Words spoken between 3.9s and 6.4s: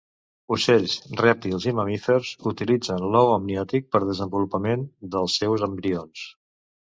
pel desenvolupament dels seus embrions.